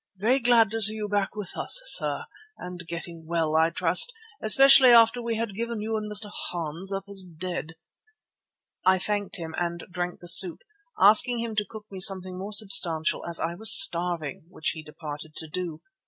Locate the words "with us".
1.35-1.79